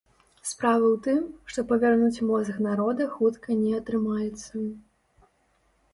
[0.51, 1.19] Справа ў тым,
[1.51, 4.53] што павярнуць мозг народа хутка не атрымаецца.